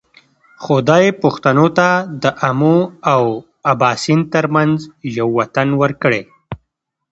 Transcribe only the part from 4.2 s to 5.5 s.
ترمنځ یو